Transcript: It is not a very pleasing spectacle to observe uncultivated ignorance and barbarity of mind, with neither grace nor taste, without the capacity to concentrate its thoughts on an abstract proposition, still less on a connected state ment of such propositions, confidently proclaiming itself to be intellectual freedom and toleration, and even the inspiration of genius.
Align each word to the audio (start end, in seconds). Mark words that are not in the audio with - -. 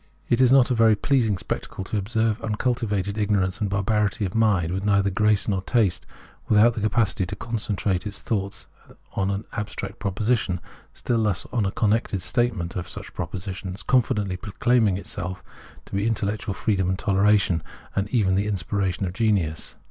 It 0.29 0.41
is 0.41 0.51
not 0.51 0.71
a 0.71 0.73
very 0.73 0.95
pleasing 0.95 1.37
spectacle 1.37 1.83
to 1.83 1.97
observe 1.99 2.41
uncultivated 2.41 3.19
ignorance 3.19 3.61
and 3.61 3.69
barbarity 3.69 4.25
of 4.25 4.33
mind, 4.33 4.71
with 4.71 4.83
neither 4.83 5.11
grace 5.11 5.47
nor 5.47 5.61
taste, 5.61 6.07
without 6.49 6.73
the 6.73 6.81
capacity 6.81 7.23
to 7.27 7.35
concentrate 7.35 8.07
its 8.07 8.19
thoughts 8.19 8.65
on 9.13 9.29
an 9.29 9.45
abstract 9.53 9.99
proposition, 9.99 10.59
still 10.91 11.19
less 11.19 11.45
on 11.53 11.67
a 11.67 11.71
connected 11.71 12.23
state 12.23 12.55
ment 12.55 12.75
of 12.75 12.89
such 12.89 13.13
propositions, 13.13 13.83
confidently 13.83 14.37
proclaiming 14.37 14.97
itself 14.97 15.43
to 15.85 15.93
be 15.93 16.07
intellectual 16.07 16.55
freedom 16.55 16.89
and 16.89 16.97
toleration, 16.97 17.61
and 17.95 18.09
even 18.09 18.33
the 18.33 18.47
inspiration 18.47 19.05
of 19.05 19.13
genius. 19.13 19.75